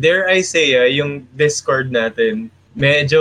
[0.00, 3.20] Dare I say, ah, yung Discord natin, medyo,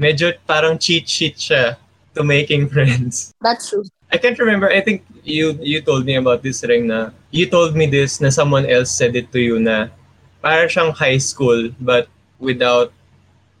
[0.00, 1.76] medyo parang cheat sheet siya
[2.16, 3.36] to making friends.
[3.44, 3.84] That's true.
[4.08, 4.70] I can't remember.
[4.70, 8.30] I think you you told me about this ring na you told me this na
[8.30, 9.90] someone else said it to you na
[10.38, 12.06] para siyang high school but
[12.38, 12.94] without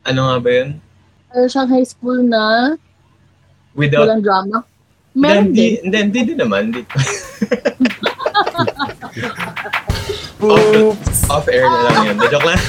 [0.06, 0.78] ano nga ba yun?
[1.34, 2.78] Pero siyang high school na
[3.74, 4.62] Without walang drama.
[5.18, 5.82] Meron din.
[5.82, 6.70] hindi, hindi naman.
[6.72, 6.86] Di-
[10.46, 11.18] Oops!
[11.26, 12.16] Off air na lang yun.
[12.30, 12.60] Joke lang.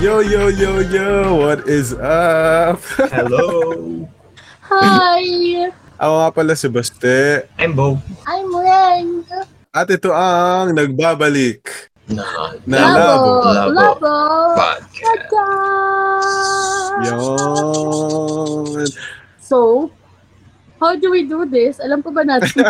[0.00, 1.36] Yo, yo, yo, yo!
[1.40, 2.80] What is up?
[3.08, 3.72] Hello.
[4.68, 5.68] Hi!
[6.00, 7.44] Ako nga pala si Baste.
[7.60, 8.00] I'm Bo.
[8.24, 9.24] I'm Ren.
[9.70, 11.62] At ito ang nagbabalik
[12.10, 12.26] Na,
[12.66, 12.98] na Labo!
[12.98, 13.30] labo.
[13.46, 13.70] Labo.
[13.70, 14.14] Labo!
[14.58, 15.30] podcast.
[15.30, 15.46] Ta-da!
[17.06, 18.82] Yon.
[19.38, 19.86] So,
[20.82, 21.78] how do we do this?
[21.78, 22.66] Alam ko ba natin?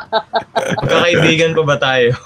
[0.80, 2.16] Magkakaibigan pa ba tayo?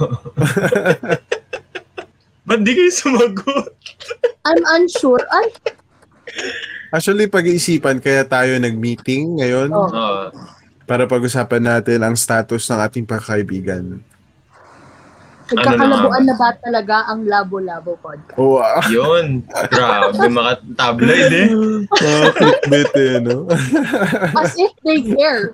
[2.47, 3.75] Ba't di kayo sumagot?
[4.47, 5.27] I'm unsure.
[5.35, 5.51] Ay,
[6.95, 9.91] Actually, pag-iisipan kaya tayo nag-meeting ngayon Oh.
[9.91, 10.31] Oo.
[10.85, 14.01] Para pag-usapan natin ang status ng ating pagkaibigan.
[15.45, 18.37] nagkakalabuan na ba talaga ang Labo-Labo podcast?
[18.41, 18.81] Oh, ah.
[18.89, 19.45] Yun.
[19.69, 21.49] Grabe, maka-tabloid eh.
[22.01, 23.45] Ah, clickbait eh, no?
[24.41, 25.53] As if they care.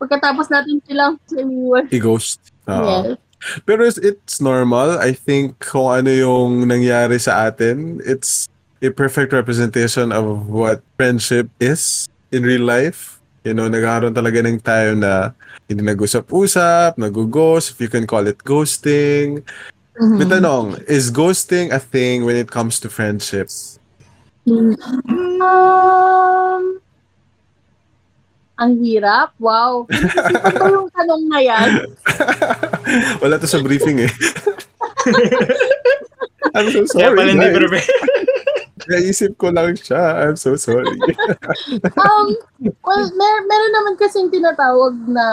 [0.00, 1.84] Pagkatapos natin silang siniwan.
[1.92, 2.40] I-ghost.
[2.64, 3.12] Oo.
[3.12, 3.20] Yes.
[3.68, 4.96] Pero it's, it's normal.
[4.96, 8.48] I think kung ano yung nangyari sa atin, it's
[8.80, 13.13] a perfect representation of what friendship is in real life.
[13.44, 15.36] You know, nagkaroon talaga ng tayo na
[15.68, 19.44] hindi nag-usap-usap, nag-ghost, if you can call it ghosting.
[20.00, 20.16] Mhm.
[20.16, 23.76] May tanong, is ghosting a thing when it comes to friendships?
[24.48, 24.72] Um,
[28.56, 29.36] ang hirap.
[29.36, 29.84] Wow.
[29.92, 31.70] Ano ba yung tanong na yan?
[33.22, 34.12] Wala to sa briefing eh.
[36.56, 37.16] I'm so Kaya sorry.
[37.18, 37.52] pala hindi.
[38.86, 40.24] Naisip ko lang siya.
[40.24, 40.84] I'm so sorry.
[41.94, 42.26] Um,
[42.84, 45.26] well, mer meron naman kasing tinatawag na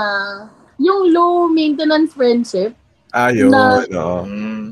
[0.77, 2.73] yung low maintenance friendship
[3.11, 3.51] Ayun.
[3.51, 4.23] Na- no.
[4.23, 4.65] Mm.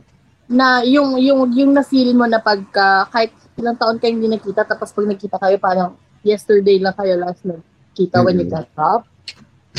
[0.49, 4.89] na yung yung yung na-feel mo na pagka kahit ilang taon kayo hindi nakita tapos
[4.89, 5.93] pag nakita kayo parang
[6.25, 8.53] yesterday lang kayo last nagkita when you Mhm.
[8.55, 9.03] got up.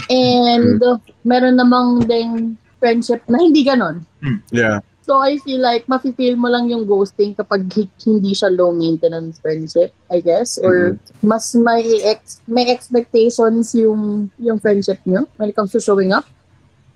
[0.06, 0.78] And
[1.22, 4.06] meron namang ding friendship na hindi ganon.
[4.55, 4.84] Yeah.
[5.00, 9.41] So I feel like mafe-feel mo lang yung ghosting kapag hi- hindi siya low maintenance
[9.41, 15.56] friendship, I guess, or mas may ex may expectations yung yung friendship niyo when it
[15.56, 16.28] comes to showing up.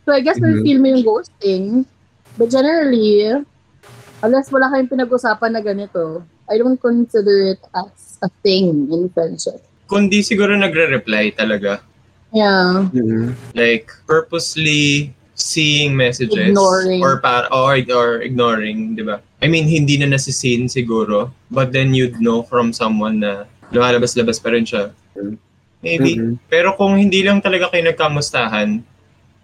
[0.05, 0.45] So I guess Mhm.
[0.45, 1.65] mafe-feel mo yung ghosting.
[2.37, 3.31] But generally,
[4.21, 9.65] unless wala kayong pinag-usapan na ganito, I don't consider it as a thing in friendship.
[9.89, 11.81] Kundi siguro nagre-reply talaga.
[12.35, 12.91] Yeah.
[12.93, 13.33] Mhm.
[13.55, 15.15] Like, purposely
[15.45, 16.57] seeing messages.
[16.57, 17.05] Ignoring.
[17.05, 19.21] Or, par or, or ignoring, di ba?
[19.45, 21.37] I mean, hindi na nasisin siguro.
[21.53, 24.97] But then you'd know from someone na lumalabas-labas pa rin siya.
[25.85, 26.17] Maybe.
[26.17, 26.41] Mhm.
[26.49, 28.81] Pero kung hindi lang talaga kayo nagkamustahan,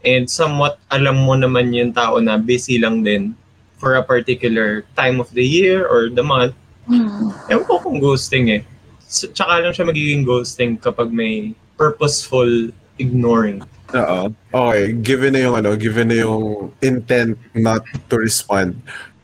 [0.00, 3.36] and somewhat alam mo naman yung tao na busy lang din
[3.76, 6.56] for a particular time of the year or the month,
[6.88, 7.28] Hmm.
[7.52, 8.64] ewan ko kung ghosting eh.
[9.04, 13.60] Tsaka lang siya magiging ghosting kapag may purposeful ignoring.
[13.94, 14.18] Oo.
[14.50, 18.78] Okay, given na yung ano, given na yung intent not to respond.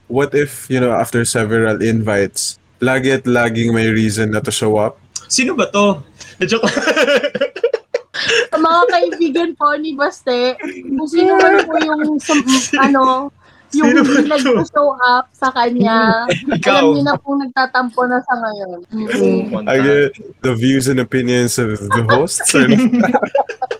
[0.06, 4.78] What if, you know, after several invites, lagi at laging may reason na to show
[4.78, 4.98] up?
[5.26, 5.98] Sino ba to?
[6.46, 6.70] Joke
[8.50, 12.46] Sa mga kaibigan po ni Baste, kung sino man po yung sum-
[12.80, 13.28] ano,
[13.74, 16.70] yung Sino hindi nag-show up sa kanya, Ikaw.
[16.70, 18.78] alam niyo na pong nagtatampo na sa ngayon.
[18.88, 19.66] Mhm.
[19.66, 20.10] I get
[20.40, 22.54] the views and opinions of the hosts.
[22.54, 22.62] no?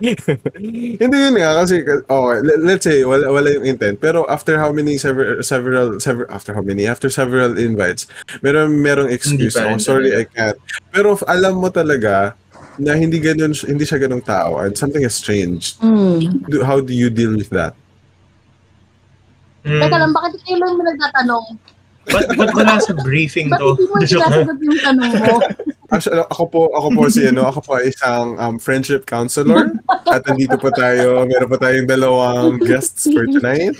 [0.00, 4.00] Hindi yun nga kasi okay, let- let's say wala wala yung intent.
[4.00, 6.88] Pero after how many several several several after how many?
[6.88, 8.08] After several invites
[8.40, 9.54] meron merong excuse.
[9.54, 10.56] rin oh, sorry I can't.
[10.90, 12.32] Pero alam mo talaga
[12.80, 16.48] na hindi ganun hindi siya ganung tao and something has changed Mm.
[16.48, 17.76] Do- how do you deal with that?
[19.60, 19.76] Hmm.
[19.84, 21.46] Teka lang, bakit kailan mo nagtatanong?
[22.08, 23.76] Ba't, ba't wala sa briefing Ba't to?
[23.76, 25.36] hindi mo sinasagot yung tanong mo?
[25.90, 29.74] Actually, ako po, ako po si, ano, ako po ay isang um, friendship counselor.
[30.08, 33.76] At nandito po tayo, meron po tayong dalawang guests for tonight.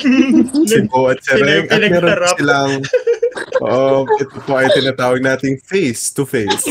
[0.69, 1.64] Si Bo at si Sila Reng.
[1.64, 2.72] yung At meron po silang,
[3.62, 6.66] um, ito po ay tinatawag nating face to face.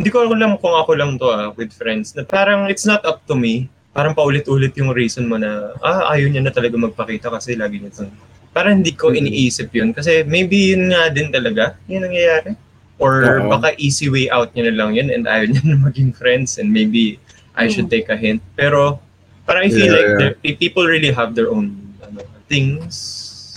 [0.00, 2.16] Hindi ko alam kung ako lang to ah, with friends.
[2.18, 6.26] Na parang it's not up to me parang paulit-ulit yung reason mo na, ah, ayaw
[6.26, 8.10] niya na talaga magpakita kasi lagi niya itong...
[8.54, 9.90] Parang hindi ko iniisip yun.
[9.90, 12.54] Kasi maybe yun nga din talaga, yun nangyayari.
[12.96, 13.50] Or Oo.
[13.50, 16.70] baka easy way out niya na lang yun and ayaw niya na maging friends and
[16.70, 17.18] maybe
[17.52, 18.38] I should take a hint.
[18.54, 19.02] Pero
[19.42, 20.18] parang I feel Yeah, like yeah.
[20.38, 22.94] there- people really have their own ano, things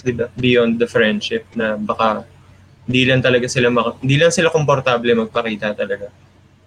[0.02, 0.34] diba?
[0.36, 2.26] beyond the friendship na baka
[2.90, 6.10] hindi lang talaga sila maka- hindi lang sila komportable magpakita talaga.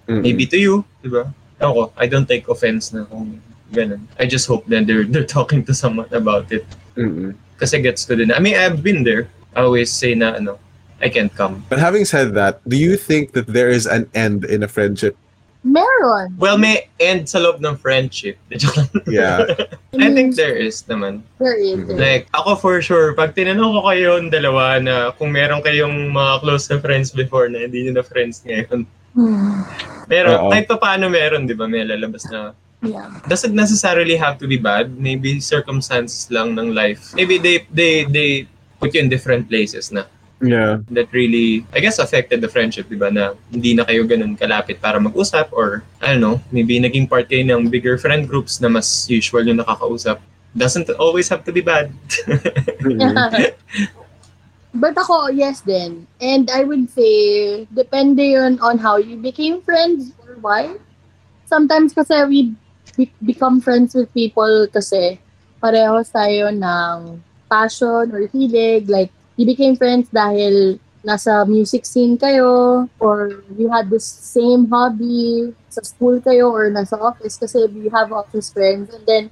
[0.07, 0.23] Mm-mm.
[0.23, 1.27] Maybe to you, di ba?
[1.59, 3.39] Ako, I don't take offense na kung
[3.71, 4.03] ganun.
[4.19, 6.67] I just hope that they're, they're talking to someone about it.
[6.95, 7.35] Mm-mm.
[7.61, 8.33] Kasi gets ko din.
[8.33, 9.29] I mean, I've been there.
[9.53, 10.57] I always say na, ano,
[10.99, 11.61] I can't come.
[11.69, 15.13] But having said that, do you think that there is an end in a friendship?
[15.61, 16.33] Meron.
[16.41, 18.41] Well, may end sa loob ng friendship.
[19.05, 19.45] Yeah.
[19.93, 21.21] I think there is naman.
[21.37, 21.85] there is.
[21.85, 22.01] Mhm.
[22.01, 26.41] Like, ako for sure, pag tinanong ko kayo yung dalawa na kung meron kayong mga
[26.41, 29.67] close na friends before na hindi nyo na friends ngayon, Hmm.
[30.07, 30.49] meron, Oo.
[30.55, 31.67] kahit pa paano meron, di ba?
[31.67, 33.13] May lalabas na Yeah.
[33.29, 34.97] doesn't necessarily have to be bad.
[34.97, 37.13] Maybe circumstances lang ng life.
[37.13, 38.31] Maybe they they they
[38.81, 40.09] put you in different places na
[40.41, 40.81] Yeah.
[40.97, 43.13] that really, I guess, affected the friendship, di ba?
[43.13, 47.29] Na hindi na kayo ganun kalapit para mag-usap or, I don't know, maybe naging part
[47.29, 50.17] kayo ng bigger friend groups na mas usual yung nakakausap.
[50.57, 51.93] Doesn't always have to be bad.
[52.81, 53.13] Mm-mm.
[54.81, 56.09] But ako, yes din.
[56.25, 60.79] And I would say, depende yun on how you became friends or why.
[61.51, 62.55] Sometimes kasi we
[62.97, 65.19] be- become friends with people kasi
[65.63, 67.21] pareho tayo ng
[67.51, 68.89] passion or hilig.
[68.89, 75.49] Like, you became friends dahil nasa music scene kayo or you had this same hobby
[75.73, 78.93] sa school kayo or nasa office kasi you have office friends.
[78.93, 79.25] And then,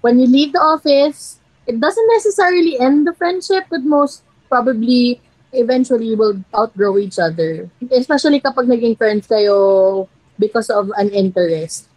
[0.00, 5.20] when you leave the office, it doesn't necessarily end the friendship with most probably
[5.52, 7.68] eventually will outgrow each other.
[7.90, 10.08] Especially kapag naging friends kayo
[10.38, 11.89] because of an interest.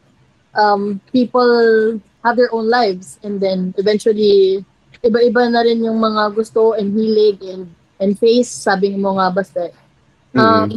[0.54, 4.64] Um, people have their own lives and then eventually
[5.04, 7.68] iba-iba na rin yung mga gusto and hilig and
[8.00, 9.70] and face, sabi mo nga basta.
[10.34, 10.72] Um,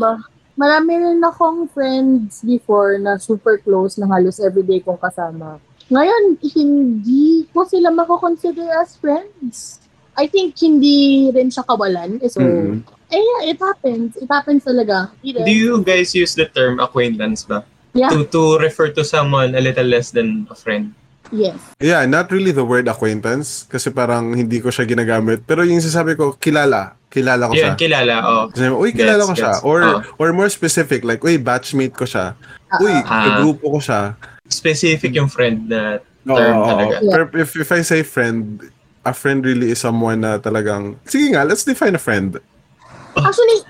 [0.57, 5.59] marami rin akong friends before na super close na halos everyday kong kasama.
[5.87, 9.79] Ngayon, hindi ko sila mako-consider as friends.
[10.17, 12.19] I think hindi rin siya kawalan.
[12.25, 12.83] Eh, So, Mm-mm.
[13.13, 14.17] eh, yeah, it happens.
[14.19, 15.13] It happens talaga.
[15.23, 17.63] Hindi Do you guys use the term acquaintance ba?
[17.97, 18.13] Yeah.
[18.13, 20.93] To, to refer to someone a little less than a friend.
[21.35, 21.59] Yes.
[21.83, 25.43] Yeah, not really the word acquaintance kasi parang hindi ko siya ginagamit.
[25.43, 26.95] Pero yung sasabi ko, kilala.
[27.11, 27.75] Kilala ko Yun, siya.
[27.75, 28.15] kilala.
[28.23, 28.45] Oh.
[28.53, 29.53] Kasi, uy, kilala Gets, ko siya.
[29.59, 29.65] gets.
[29.67, 29.99] Or Oh.
[30.23, 32.37] or more specific, like, uy, batchmate ko siya.
[32.79, 33.43] Uy, Ah.
[33.43, 34.15] grupo ko siya.
[34.47, 36.95] Specific yung friend na Oo, term oo, talaga.
[37.01, 37.11] oo.
[37.11, 38.63] Pero if, if I say friend,
[39.03, 42.39] a friend really is someone na talagang, sige nga, let's define a friend.
[43.17, 43.67] Actually,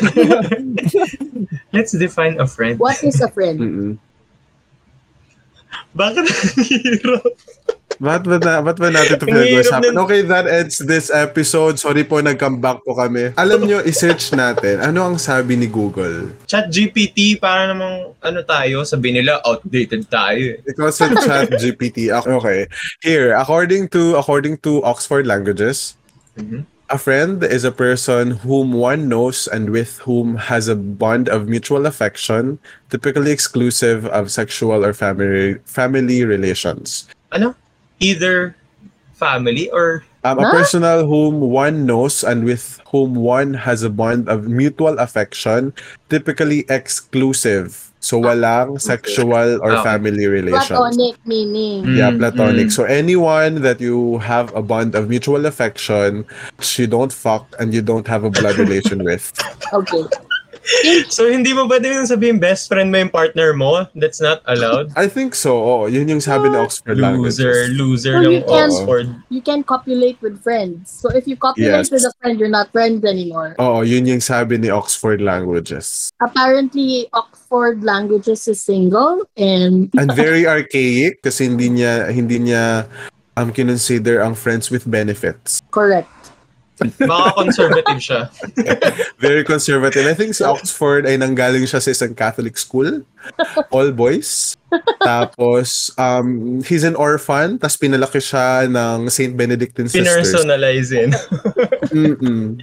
[1.74, 2.78] Let's define a friend.
[2.78, 3.58] what is a friend?
[3.60, 3.92] Mm-mm.
[5.94, 6.30] Bakit ang
[6.66, 7.24] hirap?
[7.94, 9.94] Ba't ba, na, ba't ba natin ito pinag-usapan?
[9.94, 11.78] Okay, that ends this episode.
[11.78, 13.30] Sorry po, nag-come back po kami.
[13.38, 14.82] Alam nyo, i-search natin.
[14.82, 16.34] Ano ang sabi ni Google?
[16.50, 20.58] Chat GPT, para namang ano tayo, sabi nila outdated tayo.
[20.58, 20.62] eh.
[20.66, 22.10] Because of chat GPT.
[22.10, 22.66] Okay.
[22.98, 25.94] Here, according to according to Oxford Languages,
[26.34, 26.66] Mhm.
[26.94, 31.50] A friend is a person whom one knows and with whom has a bond of
[31.50, 32.58] mutual affection,
[32.88, 37.10] typically exclusive of sexual or family family relations.
[37.34, 37.58] Ano?
[37.98, 38.54] Either
[39.18, 40.56] family or Um, a Huh?
[40.56, 45.76] personal whom one knows and with whom one has a bond of mutual affection,
[46.08, 47.92] typically exclusive.
[48.04, 49.84] So walang sexual or Okay.
[49.96, 50.76] family relations.
[50.76, 51.88] Platonic meaning.
[51.96, 52.68] Yeah, Mm, platonic.
[52.68, 52.72] mm.
[52.76, 56.28] So anyone that you have a bond of mutual affection,
[56.76, 59.32] you don't fuck and you don't have a blood relation with.
[59.72, 60.04] Okay.
[61.14, 63.84] So hindi mo ba din sabihin best friend mo yung partner mo?
[63.94, 64.90] That's not allowed?
[64.96, 65.52] I think so.
[65.54, 67.68] Oh, yun yung sabi ni Oxford Loser, Languages.
[67.76, 69.06] loser So can- Oxford.
[69.28, 70.88] You can copulate with friends.
[70.88, 71.92] So if you copulate Yes.
[71.92, 73.54] with a friend, you're not friends anymore.
[73.60, 76.08] Oo, yun yung sabi ni Oxford Languages.
[76.18, 82.88] Apparently, Oxford Languages is single and And very archaic kasi hindi niya hindi niya
[83.36, 85.60] um kinonsider ang friends with benefits.
[85.70, 86.08] correct.
[86.82, 88.20] Baka conservative siya.
[89.24, 90.06] Very conservative.
[90.10, 93.06] I think si Oxford ay nanggaling siya sa isang Catholic school.
[93.70, 94.58] All boys.
[94.98, 97.62] Tapos, um, he's an orphan.
[97.62, 99.38] Tapos pinalaki siya ng St.
[99.38, 100.34] Benedictine Sisters.
[100.34, 101.10] Pinersonalize in.
[101.94, 102.58] Mm-mm.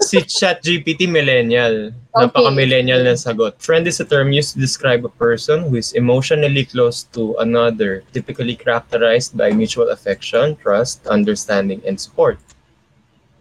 [0.00, 1.92] Si ChatGPT millennial.
[2.14, 2.26] Okay.
[2.26, 3.58] Napaka-millennial na sagot.
[3.58, 8.02] Friend is a term used to describe a person who is emotionally close to another,
[8.12, 12.38] typically characterized by mutual affection, trust, understanding, and support.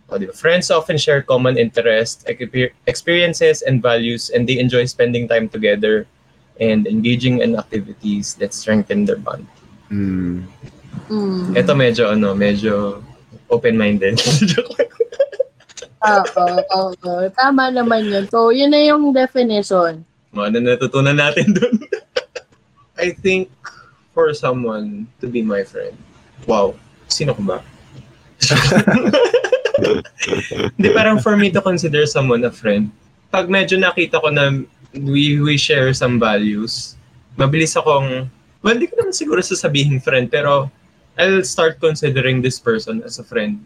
[0.10, 0.20] O?
[0.34, 6.06] Friends often share common interests, exper- experiences, and values, and they enjoy spending time together.
[6.60, 9.48] and engaging in activities that strengthen their bond.
[9.90, 10.46] Mm.
[11.10, 11.58] Mm.
[11.58, 13.02] Ito medyo ano, medyo
[13.50, 14.22] open-minded.
[16.04, 17.16] Oo, oo.
[17.32, 18.28] Tama naman yun.
[18.28, 20.04] So, yun na yung definition.
[20.36, 21.80] Mga ano natutunan natin dun.
[23.04, 23.50] I think
[24.12, 25.96] for someone to be my friend,
[26.46, 26.76] wow,
[27.10, 27.58] sino ko ba?
[30.78, 32.94] Hindi, parang for me to consider someone a friend,
[33.34, 34.62] pag medyo nakita ko na
[34.94, 36.96] we, we share some values,
[37.34, 38.30] mabilis akong,
[38.62, 40.70] well, di ko naman siguro sasabihin friend, pero
[41.18, 43.66] I'll start considering this person as a friend.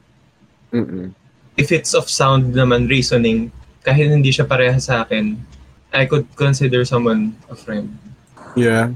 [0.72, 1.12] Mm-mm.
[1.58, 5.36] If it's of sound naman reasoning, kahit hindi siya pareha sa akin,
[5.92, 7.90] I could consider someone a friend.
[8.54, 8.94] Yeah.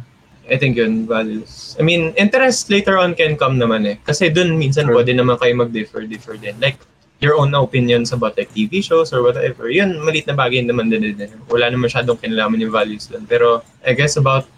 [0.52, 1.78] I think yun, values.
[1.80, 3.98] I mean, interest later on can come naman eh.
[4.04, 5.00] Kasi dun minsan Sure.
[5.00, 6.60] pwede naman kayo mag-differ, differ din.
[6.60, 6.76] Like,
[7.22, 9.70] your own opinions about like TV shows or whatever.
[9.70, 11.32] Yun, malit na bagay naman din din.
[11.48, 13.24] Wala naman masyadong kinalaman yung values dun.
[13.30, 14.50] Pero, I guess about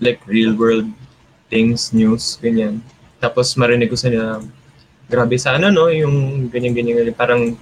[0.00, 0.88] like real world
[1.52, 2.80] things, news, ganyan.
[3.20, 4.40] Tapos marinig ko sa nila,
[5.10, 7.10] grabe sa ano no, yung ganyan-ganyan.
[7.18, 7.58] Parang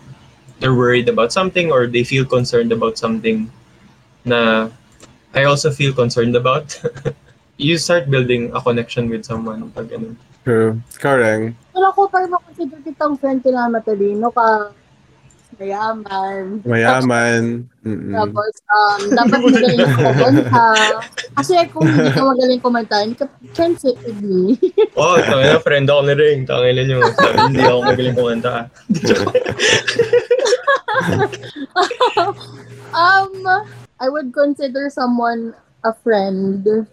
[0.60, 3.48] they're worried about something or they feel concerned about something
[4.28, 4.68] na
[5.32, 6.76] I also feel concerned about.
[7.58, 10.14] you start building a connection with someone pag ano.
[10.44, 10.80] True.
[11.00, 11.56] Correct.
[11.74, 14.72] Pero ako parang makonsider kitang friend ko na matalino ka.
[15.58, 16.62] Mayaman.
[16.62, 17.66] Mayaman.
[17.82, 18.14] Mm-mm.
[18.14, 20.70] Tapos, um, dapat magaling ka kumanta.
[21.34, 23.26] Kasi kung hindi ka magaling kumanta, hindi ka
[23.58, 24.54] friendship with me.
[24.98, 26.46] Oh, tangin na, friend ako na rin.
[26.46, 26.98] Tangin na nyo.
[27.10, 28.70] Sabi, hindi ako magaling kumanta.
[32.94, 33.34] um,
[33.98, 36.86] I would consider someone a friend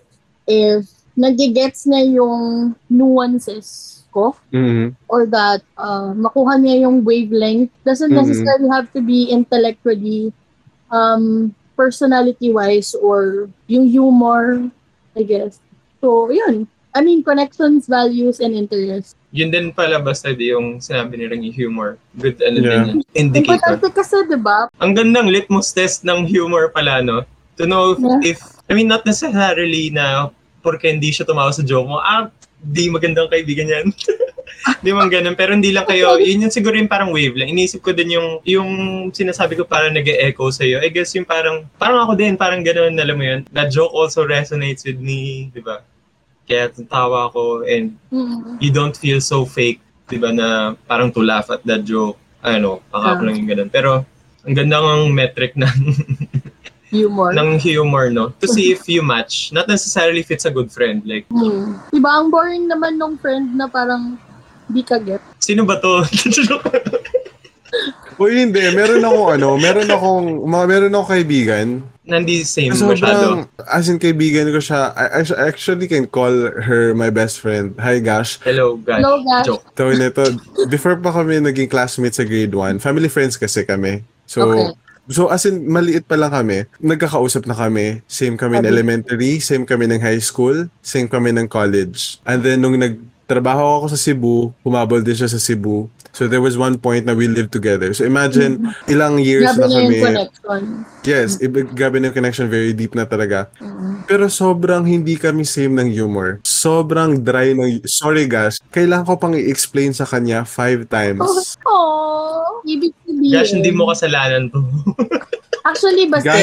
[0.49, 4.95] if nagigets niya yung nuances ko Mm-hmm.
[5.11, 7.67] or that uh, makuha niya yung wavelength.
[7.83, 8.23] Doesn't Mhm.
[8.23, 10.31] necessarily have to be intellectually,
[10.87, 14.63] um, personality-wise or yung humor,
[15.11, 15.59] I guess.
[15.99, 16.71] So, yun.
[16.95, 19.19] I mean, connections, values, and interests.
[19.35, 21.99] Yun din pala basta di yung sinabi ni yung humor.
[22.15, 22.63] Good ano Yeah.
[22.63, 22.97] din yun.
[23.11, 23.75] Indicator.
[23.75, 24.71] Importante kasi, di ba?
[24.79, 27.27] Ang gandang litmus test ng humor pala, no?
[27.59, 28.31] To know if, Yeah.
[28.31, 30.31] if I mean, not necessarily na
[30.65, 33.85] porque hindi siya tumawa sa joke mo, ah, di magandang kaibigan yan.
[34.81, 35.37] Di man ganun.
[35.37, 37.49] Pero hindi lang kayo, yun yung siguro yung parang wave lang.
[37.49, 38.69] Inisip ko din yung, yung
[39.13, 40.81] sinasabi ko parang nag-echo sa'yo.
[40.81, 43.45] I guess yung parang, parang ako din, parang ganun, alam mo yun.
[43.53, 45.85] That joke also resonates with me, di ba?
[46.45, 48.57] Kaya tawa ako and Mm.
[48.57, 50.47] you don't feel so fake, di ba, na
[50.85, 52.17] parang to laugh at that joke.
[52.41, 53.23] Ano, pakap Ah.
[53.25, 53.69] lang yung ganun.
[53.69, 54.01] Pero,
[54.41, 55.77] ang ganda ng metric ng,
[56.95, 57.35] Humor.
[57.35, 58.31] ng humor, no?
[58.39, 59.51] To see if you match.
[59.51, 61.03] Not necessarily if it's a good friend.
[61.03, 61.75] Like, Hmm.
[61.91, 64.15] Diba, ang boring naman nung friend na parang
[64.65, 65.19] di ka get.
[65.37, 66.01] sino ba to?
[68.15, 68.63] Uy, hindi.
[68.71, 71.67] Meron akong ano, meron akong, mga meron akong kaibigan.
[72.07, 73.49] Nandi same Sobrang, masyado.
[73.67, 77.75] as in kaibigan ko siya, I, I actually can call her my best friend.
[77.75, 78.39] Hi, Gash.
[78.39, 79.03] Hello, guys.
[79.03, 79.43] Hello, guys.
[79.43, 79.67] Joke.
[79.75, 80.23] Tawin nito,
[80.65, 83.99] before pa kami naging classmates sa grade 1, family friends kasi kami.
[84.23, 84.71] So, Okay.
[85.09, 88.01] So as in, maliit pa lang kami, nagkakausap na kami.
[88.09, 92.17] Same kami ng elementary, same kami ng high school, same kami ng college.
[92.25, 95.89] And then, nung nagtrabaho ako sa Cebu, humabol din siya sa Cebu.
[96.15, 97.91] So, there was one point na we lived together.
[97.91, 99.97] So, imagine, ilang years Grabe na kami.
[99.99, 100.61] connection.
[101.03, 103.51] Yes, ibig grabe na yung connection, very deep na talaga.
[103.59, 104.07] Mm.
[104.07, 106.39] Pero sobrang hindi kami same ng humor.
[106.47, 107.83] Sobrang dry ng...
[107.83, 111.23] Sorry guys, kailangan ko pang i-explain sa kanya five times.
[111.65, 113.04] Oh, ibig sabihin.
[113.31, 114.61] Gosh, hindi mo kasalanan to.
[115.65, 116.35] Actually, basta,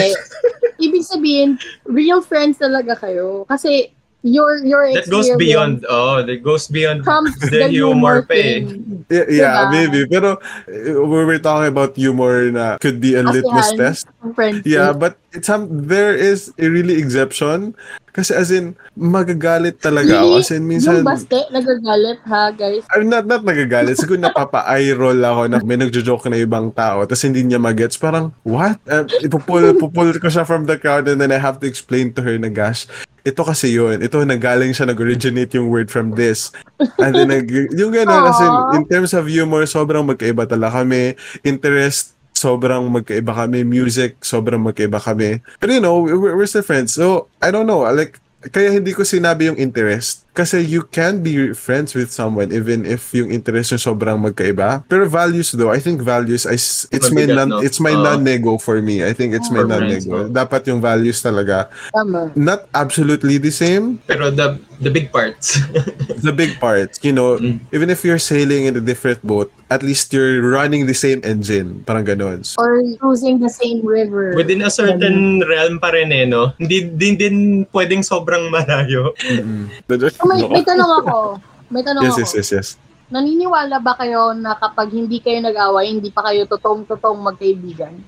[0.83, 1.55] ibig sabihin,
[1.87, 3.47] real friends talaga kayo.
[3.47, 8.43] Kasi, your your That goes beyond, oh, that goes beyond trumps the humor pa eh.
[8.63, 9.05] thing.
[9.11, 9.71] Yeah, yeah Diba?
[9.71, 10.01] maybe.
[10.07, 14.03] Pero uh, we were talking about humor na could be a Kasihan litmus test.
[14.23, 14.67] ng friendship.
[14.67, 17.75] Yeah, but it's some there is a really exception.
[18.13, 20.45] Kasi as in, magagalit talaga ako.
[20.45, 22.85] As in, minsan, Yung baste, nagagalit ha, guys.
[22.93, 23.97] I'm not, not nagagalit.
[23.97, 27.97] Siguro napapa-eye roll ako na may nagjo-joke na ibang tao tapos hindi niya magets.
[27.97, 28.77] Parang, what?
[28.85, 32.21] Uh, ipupul, pupul ko siya from the crowd and then I have to explain to
[32.21, 32.85] her na, gosh,
[33.23, 34.03] ito kasi yun.
[34.03, 36.51] Ito, nagaling siya, nag-originate yung word from this.
[36.99, 37.47] And then, nag,
[37.81, 41.15] yung gano'n, as in, in terms of humor, sobrang magkaiba talaga kami.
[41.47, 43.63] Interest, sobrang magkaiba kami.
[43.63, 45.39] Music, sobrang magkaiba kami.
[45.63, 46.99] But you know, we're, we're still friends.
[46.99, 48.19] So, I don't know, like,
[48.51, 50.27] kaya hindi ko sinabi yung interest.
[50.33, 54.81] Kasi you can be friends with someone even if yung interest nyo sobrang magkaiba.
[54.89, 57.59] Pero values though, I think values, is, it's my, non, no?
[57.61, 58.01] it's my Oo.
[58.01, 59.05] non-nego for me.
[59.05, 60.25] I think it's my friends, non-nego.
[60.25, 60.33] no?
[60.33, 62.33] Dapat yung values talaga, Tama.
[62.33, 65.61] not absolutely the same, Pero the the big parts.
[66.27, 67.61] the big parts, you know, Mm.
[67.71, 71.81] even if you're sailing in a different boat, at least you're running the same engine.
[71.85, 72.45] Parang ganun.
[72.45, 74.37] So, Or cruising the same river.
[74.37, 76.53] Within a certain realm pa rin eh, no?
[76.61, 77.37] Hindi din din
[77.73, 79.13] pwedeng sobrang malayo.
[79.17, 79.73] mm-mm.
[80.23, 81.43] So, may, may tanong ako.
[81.67, 82.21] May tanong yes, ako.
[82.23, 82.69] yes, yes, yes.
[83.13, 87.99] Naniniwala ba kayo na kapag hindi kayo nag-away, hindi pa kayo totoong-totoong magkaibigan?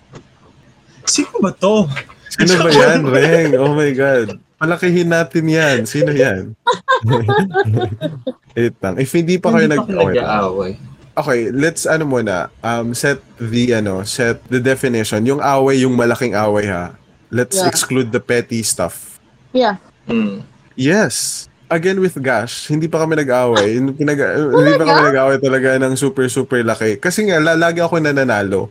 [1.05, 1.91] Sino ba to?
[2.33, 3.53] Sino ba yan, Reng?
[3.61, 4.41] Oh my God.
[4.57, 5.79] Palakihin natin yan.
[5.85, 6.57] Sino yan?
[8.57, 8.95] Wait lang.
[8.97, 10.73] If hindi pa kayo Hindi nag pa nag-aaway.
[11.15, 15.23] Okay, let's ano muna, um, set the ano, set the definition.
[15.29, 16.97] Yung away, yung malaking away ha.
[17.31, 17.71] Let's Yeah.
[17.71, 19.21] exclude the petty stuff.
[19.53, 19.79] Yeah.
[20.11, 20.43] Hmm.
[20.75, 21.47] Yes.
[21.73, 23.81] Again with Gash, hindi pa kami nag-away.
[23.81, 24.21] Hindi Pinag
[24.53, 27.01] hindi pa kami nag-away talaga ng super super laki.
[27.01, 28.69] Kasi nga la- lagi ako nananalo.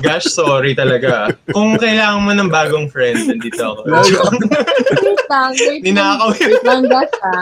[0.00, 1.32] Gosh, sorry talaga.
[1.50, 3.80] Kung kailangan mo ng bagong friend, nandito ako.
[3.88, 4.12] Wait
[5.26, 5.84] lang, wait lang.
[5.84, 6.48] Ninakaw yun.
[6.52, 7.40] Wait lang, Gash, ha?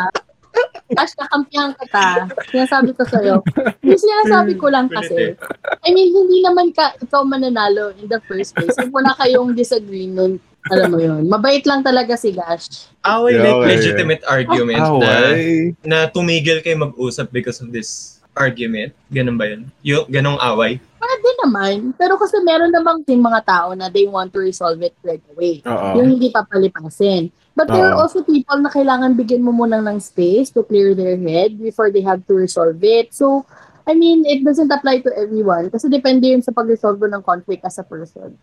[0.95, 2.07] Gash, kakampihan kita.
[2.49, 3.35] Sinasabi ko sa'yo.
[3.83, 5.35] Yung sinasabi ko lang kasi,
[5.83, 8.79] I mean, hindi naman ka, ikaw mananalo in the first place.
[8.79, 10.39] Kung wala kayong disagreement,
[10.73, 11.23] alam mo yun.
[11.29, 12.89] Mabait lang talaga si Gash.
[13.05, 13.69] Away Yeah, like away.
[13.77, 15.77] legitimate argument na, away.
[15.85, 18.97] na tumigil kayo mag-usap because of this argument.
[19.13, 19.69] Ganun ba yun?
[19.85, 20.81] Yung ganong away?
[20.99, 21.93] Pwede naman.
[22.01, 25.61] Pero kasi meron namang ting mga tao na they want to resolve it right away.
[25.69, 26.01] Oo.
[26.01, 27.29] Yung hindi papalipasin.
[27.55, 31.15] But there are also people na kailangan bigyan mo muna ng space to clear their
[31.15, 33.15] head before they have to resolve it.
[33.15, 33.47] So,
[33.87, 37.63] I mean, it doesn't apply to everyone kasi depende yun sa pag-resolve mo ng conflict
[37.63, 38.35] as a person.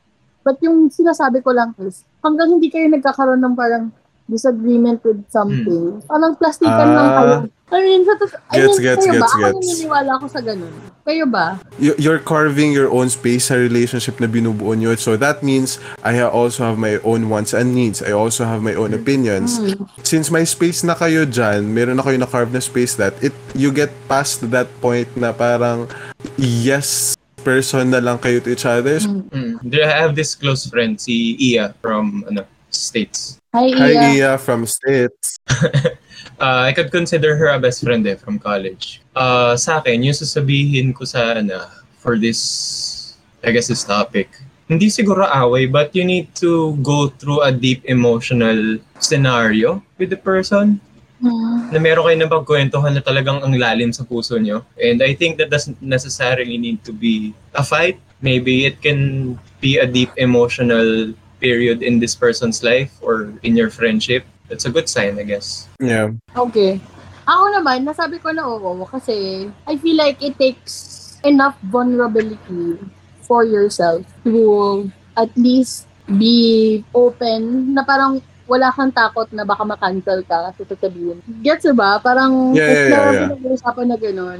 [0.42, 3.94] But yung sinasabi ko lang is, hanggang hindi kayo nagkakaroon ng parang
[4.26, 7.16] disagreement with something, parang plastikan lang Ah.
[7.18, 7.36] kayo.
[7.72, 9.18] I mean, sa to- I Gets, mean, gets, kayo ba?
[9.18, 9.56] gets, Ako gets.
[9.56, 10.74] naniniwala ako sa ganun.
[11.02, 11.46] Kayo ba?
[11.78, 14.92] You- You're carving your own space sa relationship na binubuo nyo.
[14.96, 18.00] So that means I ha- also have my own wants and needs.
[18.00, 19.56] I also have my own opinions.
[19.56, 19.88] Hmm.
[20.02, 23.32] Since may space na kayo dyan, meron na kayo na carve na space that it
[23.54, 25.88] you get past that point na parang
[26.36, 29.02] yes person na lang kayo to each other.
[29.02, 29.58] So, Hmm.
[29.66, 33.42] I have this close friend, si Iya from ano, States.
[33.52, 34.02] Hi, Hi Iya.
[34.16, 35.36] Iya from States.
[36.42, 38.98] Uh, I could consider her a best friend eh, from college.
[39.14, 41.70] Uh, sa akin, yung sasabihin ko sa, ano,
[42.02, 43.14] for this,
[43.46, 44.30] I guess this topic,
[44.66, 50.18] hindi siguro away, but you need to go through a deep emotional scenario with the
[50.18, 50.82] person.
[51.22, 54.66] Na meron kayo na pagkwentuhan na talagang ang lalim sa puso nyo.
[54.82, 58.02] And I think that doesn't necessarily need to be a fight.
[58.22, 63.70] Maybe it can be a deep emotional period in this person's life or in your
[63.70, 64.26] friendship.
[64.50, 65.70] That's a good sign, I guess.
[65.80, 66.14] Yeah.
[66.36, 66.82] Okay.
[67.26, 72.82] Ako naman, nasabi ko na oo kasi I feel like it takes enough vulnerability
[73.24, 75.86] for yourself to at least
[76.18, 78.20] be open na parang
[78.52, 81.24] wala kang takot na baka makancel ka kasi sasabihin.
[81.40, 82.04] Gets ba?
[82.04, 83.22] Parang Yeah, if yeah, yeah, yeah.
[83.32, 84.40] pinag-uusapan na gano'n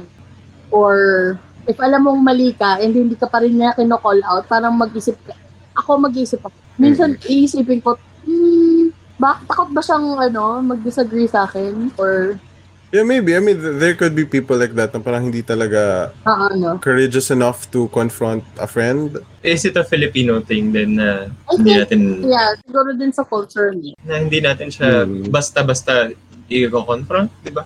[0.68, 0.96] or
[1.64, 5.16] if alam mong mali ka and hindi ka pa rin niya kino-call out, parang mag-isip
[5.24, 5.32] ka.
[5.80, 6.52] Ako mag-isip ako.
[6.76, 7.96] Minsan iisipin ko,
[8.28, 11.94] hmm, bak takot ba siyang ano, mag-disagree sa akin?
[11.96, 12.36] Or
[12.92, 13.32] Yeah, maybe.
[13.32, 16.76] I mean, th- there could be people like that na parang hindi talaga ah, ano?
[16.76, 19.16] courageous enough to confront a friend.
[19.40, 23.24] Is it a Filipino thing then na I hindi think, natin yeah, siguro din sa
[23.24, 23.96] culture niya.
[24.04, 25.24] na hindi natin siya Hmm.
[25.32, 26.12] basta-basta
[26.52, 27.64] i-confront, di ba?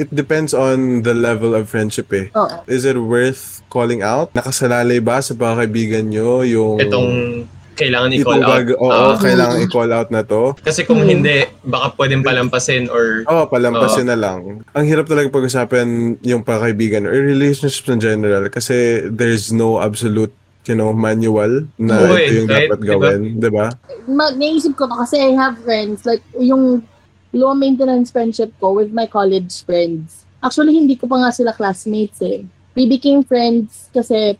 [0.00, 2.32] It depends on the level of friendship eh.
[2.32, 2.64] Oo.
[2.64, 4.32] Is it worth calling out?
[4.32, 6.80] Nakasalalay ba sa pagkakaibigan nyo yung...
[6.80, 7.44] Itong
[7.80, 8.50] kailangan i-call out.
[8.52, 10.52] bag- Oo, Ah, kailangan i-call out na to.
[10.60, 11.08] kasi kung Hmm.
[11.10, 14.60] hindi, baka pwedeng palampasin or Oo, palampasin na lang.
[14.70, 15.86] Ang hirap talaga pag-usapan
[16.20, 20.30] yung pagkaibigan or relationships in general kasi there's no absolute
[20.62, 22.68] you know, manual na Oo ito yung right?
[22.68, 22.92] dapat Diba?
[22.92, 23.20] gawin.
[23.34, 23.66] Di ba?
[24.06, 26.84] Ma- naisip ko na kasi I have friends, like, yung
[27.32, 30.28] low maintenance friendship ko with my college friends.
[30.38, 32.44] Actually, hindi ko pa nga sila classmates eh.
[32.72, 34.36] We became friends kasi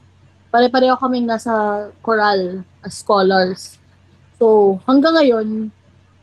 [0.51, 3.79] pare-pareho kaming nasa choral as scholars.
[4.37, 5.49] So, hanggang ngayon,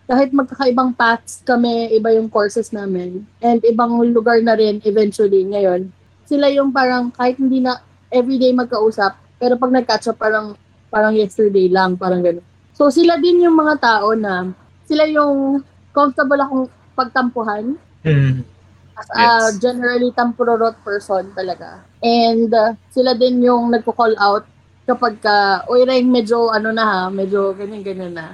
[0.07, 5.91] kahit magkakaibang paths kami, iba yung courses namin, and ibang lugar na rin eventually ngayon,
[6.27, 7.79] sila yung parang kahit hindi na
[8.11, 10.55] everyday magkausap, pero pag nag-catch up parang
[10.87, 12.45] parang yesterday lang, parang gano'n.
[12.71, 14.47] So sila din yung mga tao na
[14.87, 15.59] sila yung
[15.91, 17.75] comfortable akong pagtampuhan
[18.07, 18.47] Hmm.
[18.97, 19.61] As a Yes.
[19.61, 21.85] generally tampurorot person talaga.
[22.01, 24.45] And uh, sila din yung nagko-call out
[24.87, 28.27] kapag ka, uy Reng, medyo ano na ha, medyo ganyan-ganyan na.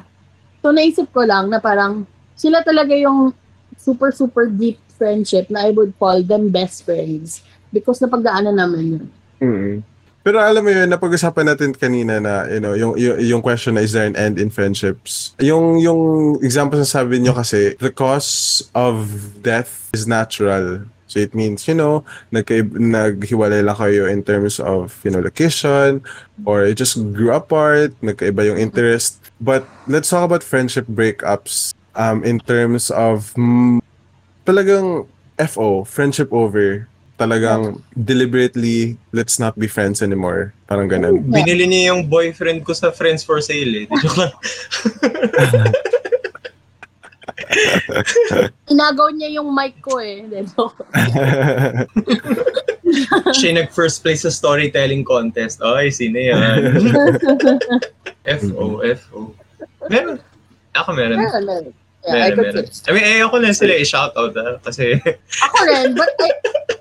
[0.63, 2.08] So naisip ko lang na parang
[2.39, 3.36] sila talaga yung
[3.76, 9.06] super super deep friendship na I would call them best friends because napagdaanan naman yun.
[9.43, 9.73] Mm.
[10.24, 13.84] Pero alam mo yun, napag-usapan natin kanina na, you know, yung, yung, yung question na
[13.84, 15.36] is there an end in friendships?
[15.44, 19.12] Yung, yung example na sabi nyo kasi, the cause of
[19.44, 20.88] death is natural.
[21.12, 26.00] So it means, you know, nagka, naghiwalay lang kayo in terms of, you know, location,
[26.48, 29.20] or you just grew apart, nagkaiba yung interest.
[29.44, 33.84] But let's talk about friendship breakups um, in terms of mm,
[34.48, 35.06] talagang
[35.36, 36.88] FO, friendship over.
[37.13, 40.54] Talagang deliberately, let's not be friends anymore.
[40.65, 41.21] Parang ganun.
[41.30, 43.88] Binili niya yung boyfriend ko sa Friends for Sale eh.
[44.02, 44.34] Joke lang.
[48.73, 50.26] Inagaw niya yung mic ko eh.
[53.38, 55.62] Siya yung nag-first place sa storytelling contest.
[55.62, 56.82] Ay, sino yan?
[58.41, 59.19] FO, FO.
[59.89, 60.17] Meron.
[60.73, 61.17] Ako meron.
[61.21, 61.73] Meron, meron.
[62.04, 62.88] Yeah, I Meron, could meron.
[62.88, 64.60] I mean, eh, ako lang sila i-shoutout ah.
[64.60, 65.00] Kasi,
[65.48, 66.30] Ako rin, but I,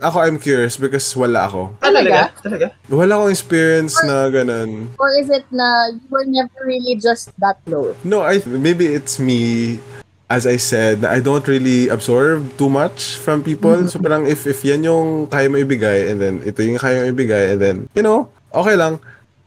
[0.02, 1.70] ako, I'm curious because wala ako.
[1.78, 2.34] ah, talaga?
[2.42, 2.42] Talaga?
[2.42, 2.66] Talaga?
[2.90, 4.90] Wala akong experience na ganun.
[4.98, 7.94] or is it na you were never really just that close?
[8.02, 9.78] No, I maybe it's me.
[10.26, 13.76] As I said, I don't really absorb too much from people.
[13.86, 17.12] So parang if if yan yung kaya mo ibigay and then ito yung kaya mo
[17.12, 18.96] ibigay and then you know, okay lang.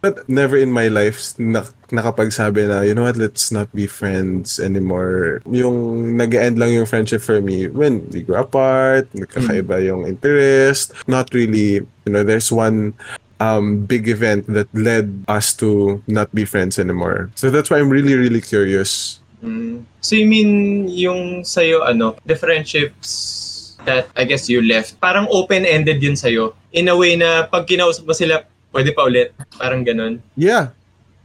[0.06, 4.62] But never in my life na, nakapagsabi na, you know what, let's not be friends
[4.62, 5.42] anymore.
[5.50, 10.94] Yung nag-end lang yung friendship for me when we grew apart, nagkakaiba yung interest.
[11.10, 12.94] Not really, you know, there's one
[13.42, 17.34] um, big event that led us to not be friends anymore.
[17.34, 19.18] So that's why I'm really, really curious.
[19.42, 19.90] Mm.
[20.06, 25.98] So you mean yung sa'yo, ano, the friendships that I guess you left, parang open-ended
[25.98, 26.54] yun sa'yo.
[26.78, 29.32] In a way na pag kinausap mo sila, pwede pa ulit.
[29.56, 30.20] Parang ganun.
[30.36, 30.76] Yeah.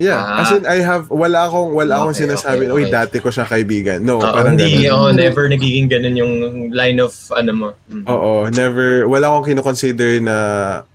[0.00, 0.16] Yeah.
[0.16, 0.40] Ah.
[0.46, 2.94] As in, I have, wala akong, wala akong Okay, sinasabi, okay, uy, okay.
[2.94, 4.00] dati ko siya kaibigan.
[4.00, 4.96] No, Oo, parang hindi, ganun.
[4.96, 6.32] oh, never nagiging ganun yung
[6.72, 7.68] line of, ano mo.
[7.92, 8.08] Mm.
[8.08, 10.36] Oo, never, wala akong kinoconsider na,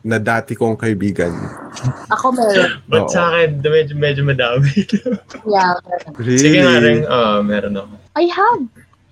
[0.02, 1.30] na dati kong kaibigan.
[2.10, 2.82] Ako meron.
[2.90, 3.14] But Oo.
[3.14, 4.74] sa akin, medyo, medyo madami.
[5.54, 6.12] Yeah, meron.
[6.18, 6.42] Really?
[6.42, 7.00] Sige nga rin,
[7.46, 7.94] meron ako.
[8.18, 8.62] I have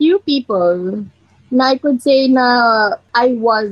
[0.02, 1.06] few people
[1.54, 3.70] na I could say na I was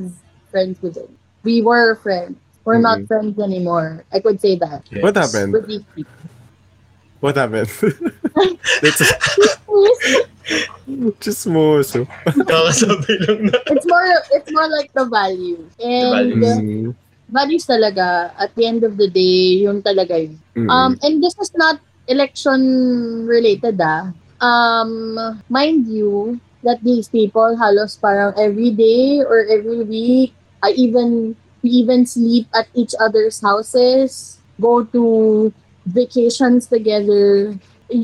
[0.53, 1.10] friends with them.
[1.41, 2.38] We were friends.
[2.63, 3.08] We're not Mhm.
[3.10, 4.06] friends anymore.
[4.13, 4.86] I could say that.
[4.91, 5.02] Yes.
[5.02, 5.58] What happened?
[7.19, 7.69] What happened?
[8.82, 9.02] That's
[11.21, 12.06] just moso.
[12.26, 13.58] Kakasabi lang na.
[13.71, 15.62] it's more it's more like the value.
[15.80, 16.45] And values.
[16.45, 16.88] uh, Mm,
[17.32, 20.36] values talaga at the end of the day yun talaga yun.
[20.58, 20.67] mm.
[20.69, 21.80] Um and this is not
[22.12, 22.60] election
[23.26, 24.12] related ah.
[24.41, 25.15] Um
[25.47, 31.69] mind you that these people halos parang every day or every week I even we
[31.82, 35.54] even sleep at each other's houses, go to
[35.86, 37.56] vacations together.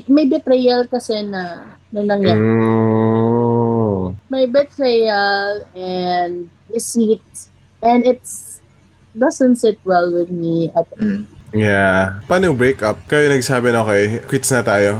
[0.07, 2.39] May betrayal kasi na na nangyari.
[2.39, 4.15] Mm.
[4.29, 7.23] May betrayal and deceit
[7.81, 8.59] and it's
[9.17, 11.25] doesn't sit well with me at Mm.
[11.55, 12.19] Yeah.
[12.27, 12.99] Paano yung breakup?
[13.07, 14.99] Kayo nagsabi na, okay, quits na tayo.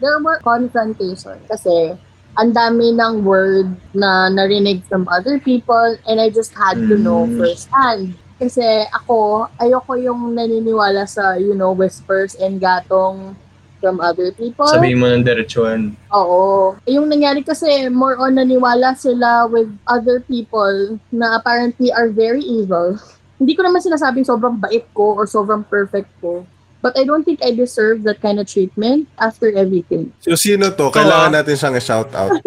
[0.00, 1.94] there were confrontation kasi
[2.36, 7.24] ang dami ng word na narinig from other people and I just had to know
[7.24, 7.38] Mm.
[7.38, 8.02] firsthand.
[8.38, 8.62] Kasi
[8.94, 13.34] ako, ayoko yung naniniwala sa, you know, whispers and gatong
[13.82, 14.66] from other people.
[14.66, 15.94] Sabihin mo ng diretsuhan.
[16.14, 16.74] Oo.
[16.86, 22.94] Yung nangyari kasi, more on naniwala sila with other people na apparently are very evil.
[23.38, 26.42] Hindi ko naman sinasabing sobrang bait ko or sobrang perfect ko.
[26.78, 30.14] But I don't think I deserve that kind of treatment after everything.
[30.22, 30.94] So, sino to?
[30.94, 32.38] Kailangan natin siyang i-shout out.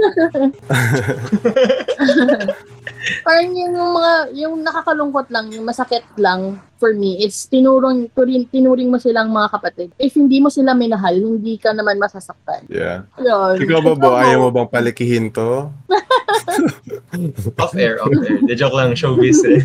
[3.26, 8.90] Parang yung mga, yung nakakalungkot lang, yung masakit lang for me, it's tinuring, turin, tinuring
[8.90, 9.90] mo silang mga kapatid.
[9.98, 12.66] If hindi mo sila minahal, hindi ka naman masasaktan.
[12.70, 13.06] Yeah.
[13.22, 13.62] Yun.
[13.62, 14.10] Ikaw ba, Bo?
[14.18, 15.70] Ayaw mo bang palikihin to?
[17.62, 18.40] Off air, off air.
[18.44, 19.62] De joke lang, showbiz eh.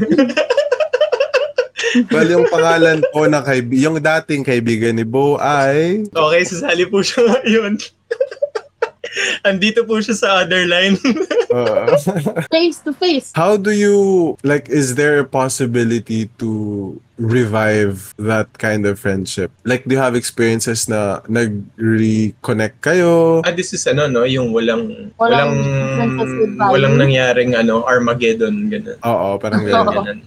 [2.07, 6.05] Well, yung pangalan po ng kaibigan, yung dating kaibigan ni Bo ay...
[6.07, 7.81] Okay, sasali po siya ngayon.
[9.49, 10.97] Andito po siya sa other line.
[11.47, 11.95] Uh,
[12.51, 13.31] Face to face.
[13.33, 19.55] how do you, like, is there a possibility to revive that kind of friendship?
[19.63, 23.47] Like, do you have experiences na nag-reconnect kayo?
[23.47, 24.27] ah, this is ano, no?
[24.27, 28.99] Yung walang, Walang walang, walang nangyaring ano, Armageddon, gano'n.
[29.07, 29.71] Oo, parang Oo.
[29.71, 29.95] gano'n.
[29.95, 30.19] Ganun.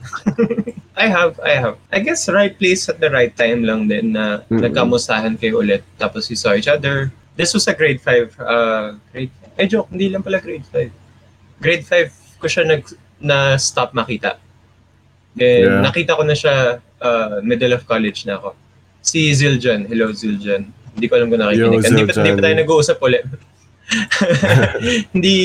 [0.99, 1.79] I have, I have.
[1.95, 4.59] I guess right place at the right time lang din na Mm-mm.
[4.59, 5.79] nagkamustahan kayo ulit.
[5.95, 7.07] Tapos you saw each other.
[7.39, 8.35] This was a grade 5.
[8.35, 10.91] Uh, grade, eh joke, hindi lang pala grade 5.
[11.63, 12.83] Grade 5 ko siya nag,
[13.23, 14.35] na stop makita.
[15.39, 15.79] Then Yeah.
[15.79, 18.59] nakita ko na siya uh, middle of college na ako.
[18.99, 19.87] Si Zildjian.
[19.87, 20.67] Hello Zildjian.
[20.99, 21.79] Hindi ko alam kung nakikinig.
[21.79, 23.23] Yo, Hindi pa, hindi pa tayo nag-uusap ulit.
[25.15, 25.37] hindi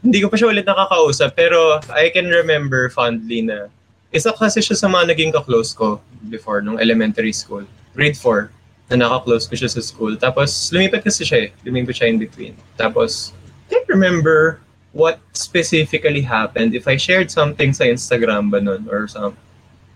[0.00, 3.68] hindi ko pa siya ulit nakakausap pero I can remember fondly na
[4.10, 7.62] isa kasi siya sa mga naging ka-close ko before nung elementary school.
[7.94, 8.50] Grade 4
[8.90, 10.18] na naka-close ko siya sa school.
[10.18, 11.48] Tapos lumipat kasi siya eh.
[11.62, 12.54] Lumipat siya in between.
[12.74, 13.30] Tapos
[13.70, 14.58] can't remember
[14.90, 16.74] what specifically happened.
[16.74, 19.38] If I shared something sa Instagram ba nun or some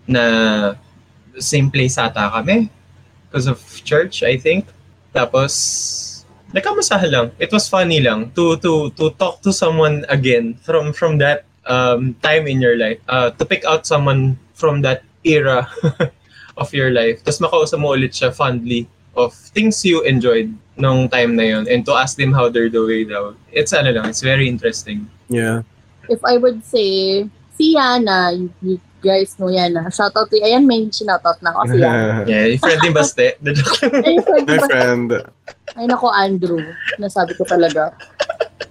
[0.07, 0.75] na
[1.35, 2.71] same place ata kami
[3.27, 4.71] because of church, I think.
[5.11, 5.51] Tapos
[6.55, 7.27] nagkamustahan lang.
[7.35, 12.15] It was funny lang to to to talk to someone again from from that um,
[12.21, 12.99] time in your life.
[13.09, 15.67] Uh, to pick out someone from that era
[16.57, 17.23] of your life.
[17.23, 21.87] Tapos makausap mo ulit siya fondly of things you enjoyed nung time na yon and
[21.87, 23.31] to ask them how they're doing daw.
[23.51, 25.07] It's ano lang, it's very interesting.
[25.31, 25.63] Yeah.
[26.11, 27.25] If I would say,
[27.55, 29.87] si Yana, you, you guys know Yana.
[29.89, 32.27] Shoutout to, ayan, may shoutout na ako si Yana.
[32.29, 33.27] Yeah, yung friend ni Baste.
[34.45, 35.09] My friend.
[35.73, 36.61] Ay, nako, Andrew.
[37.01, 37.95] Nasabi ko talaga.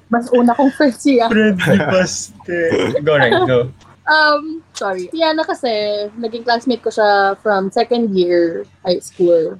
[0.08, 1.26] Mas una kong friend siya.
[1.28, 2.32] friend ni Baste.
[3.04, 3.68] Go right, go.
[4.04, 5.08] Um, sorry.
[5.08, 9.56] Si Yana kasi, naging classmate ko siya from second year high school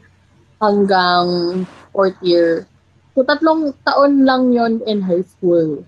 [0.60, 2.68] hanggang fourth year.
[3.16, 5.84] So, tatlong taon lang yon in high school.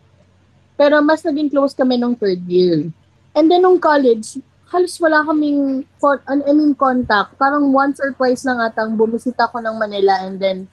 [0.77, 2.88] Pero mas naging close kami nung third year.
[3.37, 4.40] And then nung college,
[4.72, 7.37] halos wala kaming con- I mean, contact.
[7.37, 10.68] Parang once or twice lang atang bumisita ko ng Manila and then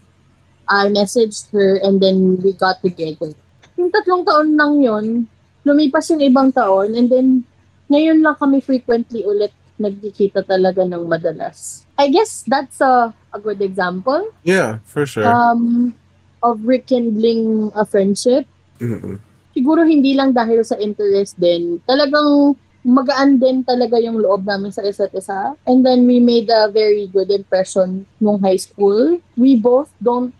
[0.67, 3.35] I messaged her and then we got together.
[3.77, 5.05] Yung tatlong taon lang yon
[5.63, 7.27] lumipas yung ibang taon and then
[7.87, 11.83] ngayon lang kami frequently ulit nagkikita talaga ng madalas.
[11.97, 15.25] I guess that's a, a good example Yeah, for sure.
[15.25, 15.93] um,
[16.41, 18.45] of rekindling a friendship.
[18.77, 19.17] Mm-mm.
[19.53, 21.79] Siguro hindi lang dahil sa interest din.
[21.85, 25.55] Talagang magaan din talaga yung loob namin sa isa't isa.
[25.63, 29.23] And then we made a very good impression nung high school.
[29.39, 30.35] We both don't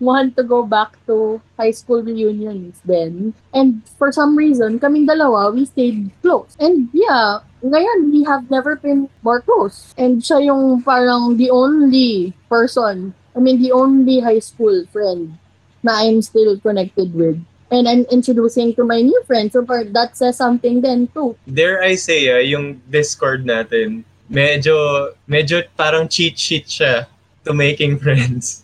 [0.00, 3.34] want to go back to high school reunions then.
[3.52, 6.56] And for some reason, kaming dalawa, we stayed close.
[6.58, 9.94] And yeah, ngayon, we have never been more close.
[9.96, 15.38] And siya yung parang the only person, I mean, the only high school friend
[15.82, 17.38] na I'm still connected with.
[17.70, 19.52] And I'm introducing to my new friends.
[19.52, 21.36] So par- that says something then too.
[21.48, 27.06] Dare I say, ah, yung Discord natin, medyo, medyo parang cheat sheet siya
[27.44, 28.63] to making friends.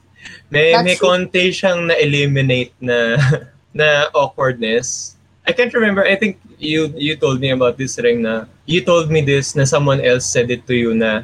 [0.51, 3.15] May, That's may konti siyang na-eliminate na,
[3.79, 5.15] na awkwardness.
[5.47, 9.11] I can't remember, I think you you told me about this ring na, you told
[9.11, 11.23] me this na someone else said it to you na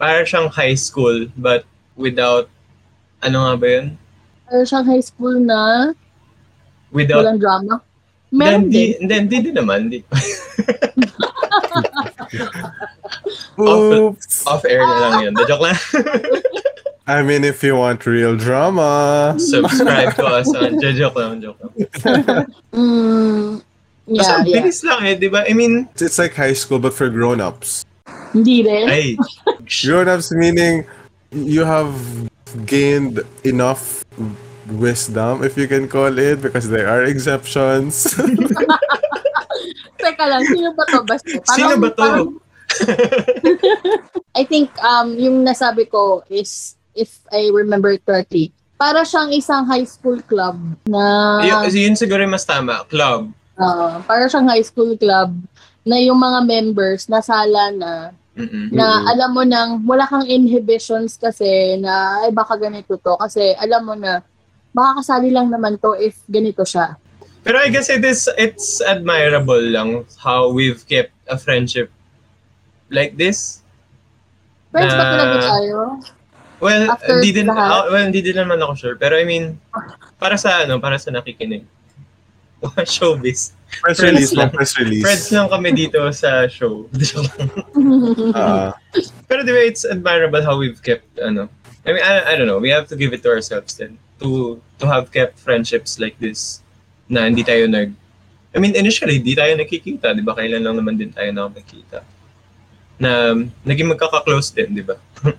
[0.00, 2.48] parang siyang high school but without,
[3.20, 3.86] ano nga ba yun?
[4.48, 5.92] Pero siyang high school na
[6.92, 7.80] Without, walang drama.
[8.32, 8.96] Meron din.
[8.96, 9.78] hindi, hindi din naman.
[9.88, 10.00] Hindi.
[13.60, 14.48] Oops.
[14.48, 15.32] Off air na lang yun.
[15.36, 15.76] The joke lang.
[17.06, 19.34] I mean, if you want real drama.
[19.38, 22.46] Subscribe to us on, the joke lang, joke lang.
[22.72, 23.60] Mm,
[24.06, 24.62] yeah, ang yeah.
[24.64, 25.44] bilis lang eh, di ba?
[25.44, 27.84] I mean, It's like high school, but for grown-ups.
[28.32, 28.88] Hindi rin.
[28.88, 29.16] ay,
[29.82, 30.86] Grown-ups meaning
[31.30, 31.92] you have
[32.64, 34.04] gained enough
[34.72, 38.14] wisdom, if you can call it, because there are exceptions.
[40.02, 41.02] Teka lang, sino ba to?
[41.04, 41.98] Basta, Sino ba to?
[41.98, 42.34] parang-
[44.32, 49.86] I think um yung nasabi ko is, if I remember correctly, para siyang isang high
[49.86, 52.82] school club na yun, yun siguro yung mas tama.
[52.90, 53.30] Club.
[53.58, 55.34] uh, para siyang high school club
[55.82, 57.92] na yung mga members nasala na
[58.32, 58.72] Mm-mm.
[58.72, 63.84] na alam mo nang wala kang inhibitions kasi na ay baka ganito to kasi alam
[63.84, 64.24] mo na
[64.72, 66.96] makakasali lang naman to if ganito siya.
[67.42, 71.90] Pero I guess it is, it's admirable lang how we've kept a friendship
[72.88, 73.60] like this.
[74.70, 75.76] Friends ba Na- talaga tayo?
[76.62, 77.70] Well, After hindi din, lahat?
[77.74, 78.94] ah, well, hindi din naman ako sure.
[78.94, 79.58] Pero I mean,
[80.14, 81.66] para sa ano, para sa nakikinig.
[82.86, 83.50] Showbiz.
[83.82, 84.54] press release, lang.
[84.54, 85.02] press release.
[85.02, 86.86] Friends lang kami dito sa show.
[88.38, 88.78] Ah,
[89.26, 91.50] Pero di ba, it's admirable how we've kept, ano,
[91.82, 94.62] I mean, I, I don't know, we have to give it to ourselves then to
[94.78, 96.62] to have kept friendships like this
[97.10, 97.90] na hindi tayo nag,
[98.54, 100.38] I mean, initially, hindi tayo nakikita, di ba?
[100.38, 102.06] Kailan lang naman din tayo nakikita.
[103.02, 103.34] Na
[103.66, 104.94] naging magkaka-close din, di ba?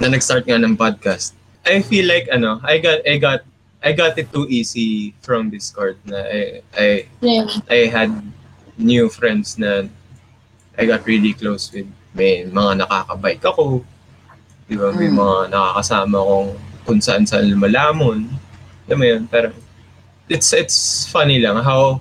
[0.00, 1.34] na nag-start nga ng podcast.
[1.64, 3.40] I feel like, ano, I got, I got,
[3.84, 6.40] I got it too easy from Discord na I,
[6.72, 6.86] I,
[7.20, 7.46] Yeah.
[7.68, 8.10] I had
[8.76, 9.86] new friends na
[10.76, 11.86] I got really close with.
[12.14, 13.84] May mga nakakabike ako.
[14.66, 14.90] Di ba?
[14.90, 15.18] May Mm.
[15.18, 16.48] mga nakakasama kong
[16.84, 18.28] kung saan saan lumalamon.
[18.88, 19.54] Alam mo yun, parang
[20.28, 22.00] it's it's funny lang how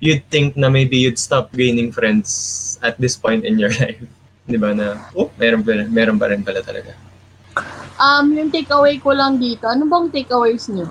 [0.00, 2.28] you'd think na maybe you'd stop gaining friends
[2.84, 4.00] at this point in your life.
[4.44, 6.92] Di ba na, oh, meron pa, rin- meron pa rin pala talaga.
[7.96, 10.84] Um, yung takeaway ko lang dito, ano bang takeaways niyo?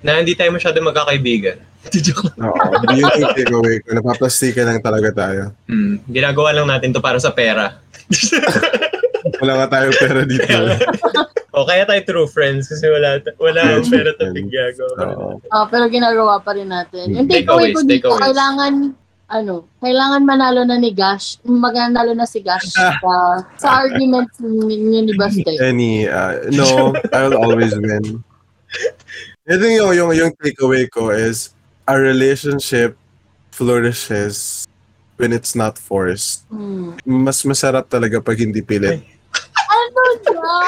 [0.00, 1.58] Na hindi tayo masyado magkakaibigan.
[2.06, 2.48] Joke lang.
[2.48, 2.94] Oo.
[2.94, 3.88] Yun yung takeaway ko.
[3.92, 5.42] Napaplastikan lang talaga tayo.
[5.68, 7.76] Hmm, ginagawa lang natin to para sa pera.
[9.42, 10.46] Wala nga tayo pera dito.
[11.56, 14.86] o kaya tayo true friends kasi wala wala akong pera to bigyago.
[14.96, 15.28] Oo.
[15.50, 17.10] Ah, pero ginagawa pa rin natin.
[17.10, 18.22] Yung Takeaways, takeaway ko dito, takeaways.
[18.22, 18.72] kailangan
[19.26, 22.92] ano, kailangan manalo na ni Gash, maganalo na si Gash sa,
[23.58, 25.58] sa argument niya ni Bastay.
[25.58, 28.22] Any, uh, no, I'll always win.
[29.46, 31.54] Ito yung, yung, yung takeaway ko is,
[31.86, 32.98] a relationship
[33.54, 34.66] flourishes
[35.16, 36.44] when it's not forced.
[36.50, 36.98] Hmm.
[37.06, 39.06] Mas masarap talaga pag hindi pilit.
[39.70, 40.66] Ano daw?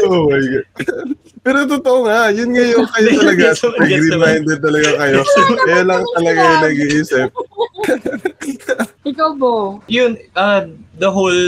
[0.08, 1.08] oh my God.
[1.40, 3.44] Pero totoo nga, yun nga yung kayo talaga.
[3.56, 5.18] Pag-reminded talaga kayo.
[5.66, 7.28] Kaya lang talaga yung nag-iisip.
[9.10, 9.80] Ikaw, Bo.
[9.88, 10.68] Yun, uh,
[11.00, 11.40] the whole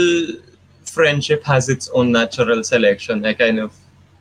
[0.89, 3.25] friendship has its own natural selection.
[3.25, 3.73] I kind of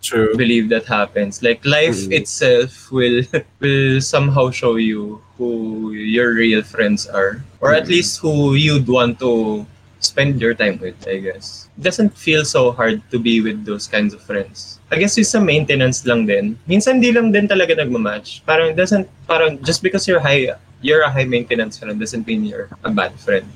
[0.02, 0.34] True.
[0.36, 1.40] believe that happens.
[1.42, 2.20] Like life Mm.
[2.20, 3.22] itself will
[3.62, 7.96] will somehow show you who your real friends are, or at Mm.
[7.96, 9.62] least who you'd want to
[10.02, 10.98] spend your time with.
[11.06, 14.78] I guess it doesn't feel so hard to be with those kinds of friends.
[14.90, 16.58] I guess it's a maintenance lang din.
[16.68, 18.44] Minsan di lang din talaga nagmamatch.
[18.44, 22.68] Parang doesn't parang just because you're high you're a high maintenance friend doesn't mean you're
[22.84, 23.46] a bad friend.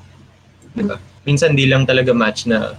[0.72, 0.96] Diba?
[1.26, 2.78] Minsan di lang talaga match na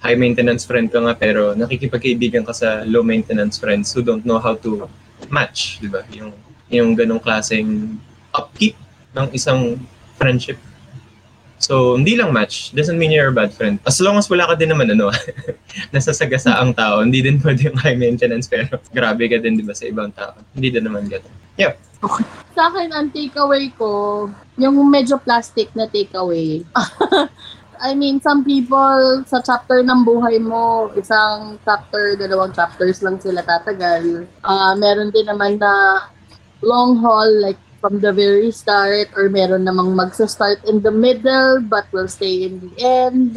[0.00, 4.40] high maintenance friend ka nga pero nakikipagkaibigan ka sa low maintenance friends who don't know
[4.40, 4.88] how to
[5.28, 6.02] match, di ba?
[6.12, 6.32] Yung
[6.72, 8.00] yung ganong klaseng
[8.34, 8.74] upkeep
[9.14, 9.78] ng isang
[10.18, 10.58] friendship.
[11.58, 12.74] So, hindi lang match.
[12.76, 13.80] Doesn't mean you're a bad friend.
[13.86, 15.08] As long as wala ka din naman, ano,
[15.94, 19.72] nasasagasa ang tao, hindi din pwede yung high maintenance, pero grabe ka din, di ba,
[19.72, 20.36] sa ibang tao.
[20.52, 21.44] Hindi din naman gano'n.
[22.54, 24.28] Sa akin, ang takeaway ko,
[24.60, 26.62] yung medyo plastic na takeaway.
[27.84, 33.42] I mean, some people, sa chapter ng buhay mo, isang chapter, dalawang chapters lang sila
[33.42, 34.24] tatagal.
[34.46, 36.06] Ah, meron din naman na
[36.62, 41.84] long haul, like from the very start, or meron namang magsa-start in the middle, but
[41.92, 43.36] will stay in the end.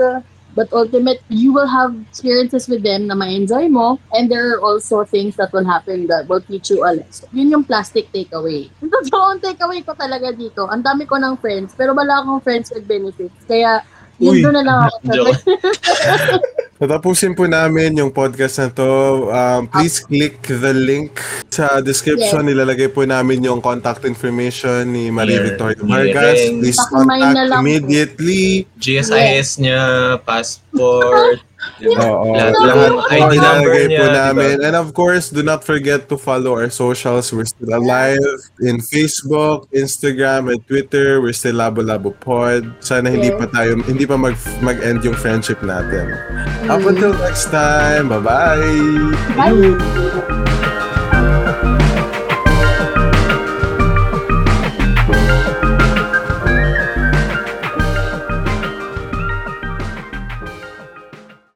[0.56, 5.04] But ultimate, you will have experiences with them na ma-enjoy mo, and there are also
[5.04, 7.28] things that will happen that will teach you a lesson.
[7.36, 8.72] Yun yung plastic takeaway.
[8.80, 12.72] Yung totoong takeaway ko talaga dito, ang dami ko ng friends, pero wala akong friends
[12.72, 13.36] with benefits.
[13.52, 13.84] Kaya,
[14.16, 15.28] yun doon na lang ako.
[16.78, 18.92] Tatapusin po namin yung podcast na to.
[19.34, 21.18] Um, please click the link
[21.50, 22.46] sa description.
[22.46, 25.46] Nilalagay po namin yung contact information ni Marie Here.
[25.50, 26.40] Victoria Vargas.
[26.62, 28.70] Please contact immediately.
[28.78, 29.82] GSIS niya,
[30.22, 31.42] passport,
[31.78, 32.00] di ba?
[32.08, 32.34] Oo.
[32.34, 34.56] Lahat, Lahat lahat, po ID number niya, po namin.
[34.64, 37.30] And of course, do not forget to follow our socials.
[37.32, 38.24] We're still alive
[38.64, 41.20] in Facebook, Instagram, and Twitter.
[41.20, 42.68] We're still Labo Labo Pod.
[42.80, 46.16] Sana hindi pa tayo, hindi pa mag, mag-end yung friendship natin.
[46.72, 48.10] Up until next time.
[48.10, 49.14] Bye-bye!
[49.36, 50.47] Bye!